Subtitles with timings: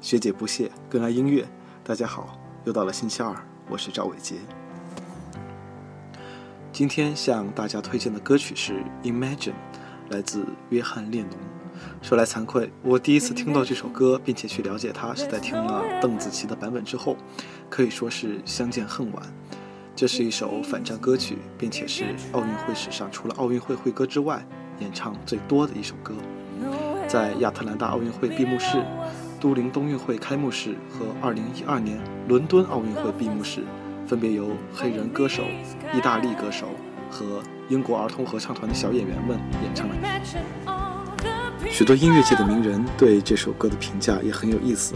[0.00, 1.46] 学姐不屑，更爱音乐。
[1.84, 3.36] 大家好，又到了星期二，
[3.68, 4.36] 我是赵伟杰。
[6.72, 8.72] 今天向大家推荐的歌曲是
[9.02, 9.50] 《Imagine》，
[10.08, 11.32] 来自约翰列侬。
[12.00, 17.14] 说来惭愧，我第一次听到这首歌，并且去了解它，是在听了邓紫棋的版本之后，
[17.68, 19.22] 可以说是相见恨晚。
[19.94, 24.42] 这是一首反战歌曲，并且是奥运会史上除了奥运会会歌之外
[24.78, 26.14] 演唱最多的一首歌。
[27.06, 28.82] 在亚特兰大奥运会闭幕式、
[29.40, 33.64] 都灵冬运会开幕式和2012年伦敦奥运会闭幕式，
[34.06, 35.42] 分别由黑人歌手、
[35.94, 36.68] 意大利歌手
[37.10, 39.94] 和英国儿童合唱团的小演员们演唱了。
[41.70, 44.94] 许多音乐界的名人对这首歌的评价也很有意思。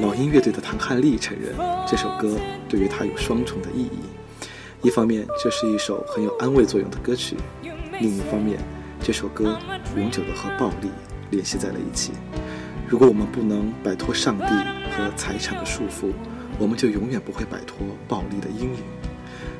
[0.00, 1.54] 老鹰乐队的唐汉利承认，
[1.86, 4.00] 这首歌对于他有双重的意义：
[4.80, 7.36] 一方面，这是一首很有安慰作用的歌曲；
[8.00, 8.58] 另一方面，
[9.02, 9.58] 这首歌
[9.96, 10.88] 永久的和暴力
[11.30, 12.12] 联系在了一起。
[12.92, 16.12] 如果我们不能摆脱上帝和财产的束缚，
[16.58, 18.82] 我们就永远不会摆脱暴力的阴影。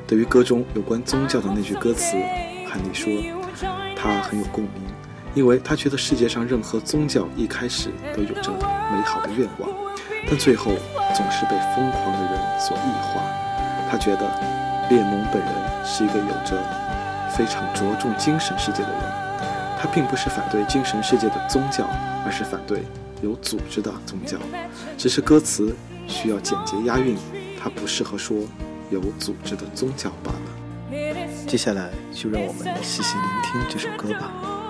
[0.05, 2.15] 对于歌中有关宗教的那句歌词，
[2.69, 3.11] 汉尼说，
[3.97, 4.83] 他很有共鸣，
[5.33, 9.67] 因为他觉得世界上任何宗教一开始都有着美好的愿望，
[10.29, 10.71] 但最后
[11.15, 13.23] 总是被疯狂的人所异化。
[13.89, 14.29] 他觉得
[14.91, 15.51] 列侬本人
[15.83, 16.63] 是一个有着
[17.35, 19.01] 非常着重精神世界的人，
[19.81, 21.89] 他并不是反对精神世界的宗教，
[22.27, 22.83] 而是反对
[23.23, 24.37] 有组织的宗教，
[24.97, 25.73] 只是歌词
[26.07, 27.15] 需要简洁押韵，
[27.57, 28.37] 它不适合说
[28.91, 30.39] 有组织的宗教罢了。
[31.47, 34.62] 接下来就让我们细细聆听这首歌吧。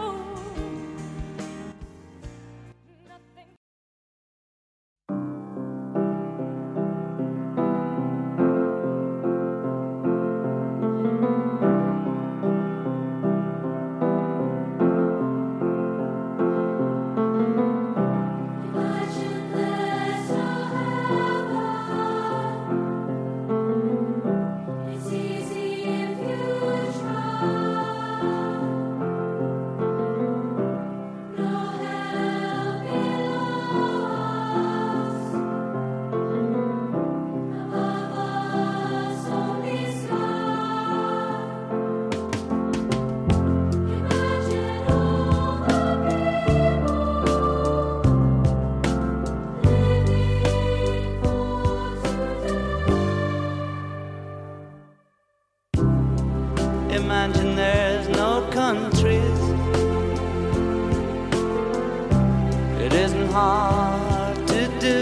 [62.94, 65.00] It isn't hard to do.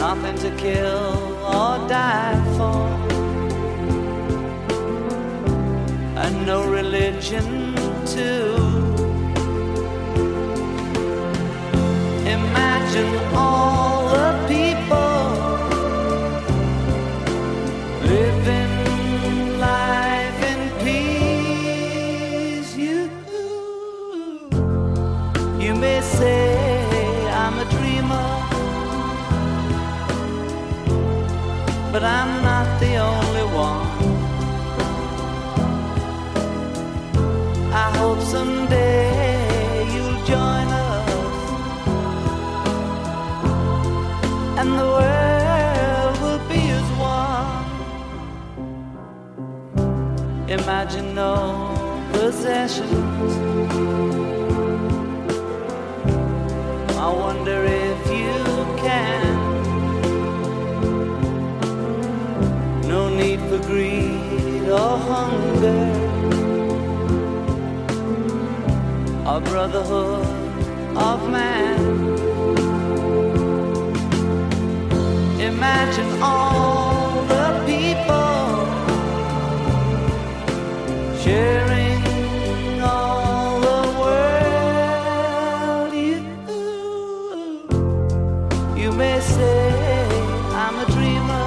[0.00, 1.12] Nothing to kill
[1.44, 2.80] or die for.
[6.24, 7.74] And no religion
[8.06, 8.56] too.
[12.36, 13.49] Imagine all
[25.70, 26.48] you may say
[27.42, 28.30] I'm a dreamer,
[31.92, 33.86] but I'm not the only one.
[37.84, 41.10] I hope someday you'll join us
[44.60, 47.64] and the world will be as one.
[50.58, 51.34] Imagine no
[52.12, 54.09] possessions.
[69.44, 70.26] Brotherhood
[70.96, 71.78] of man.
[75.40, 78.66] Imagine all the people
[81.22, 82.02] sharing
[82.82, 85.92] all the world.
[85.94, 86.18] You,
[88.82, 90.08] you may say
[90.54, 91.46] I'm a dreamer,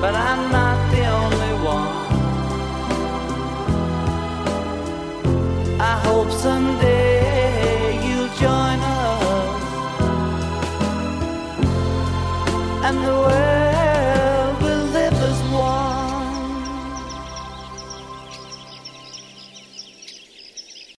[0.00, 0.87] but I'm not
[6.30, 9.62] someday you'll join us.
[12.86, 13.57] And the world